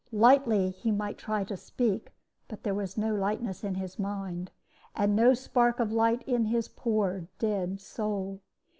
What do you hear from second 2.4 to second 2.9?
but there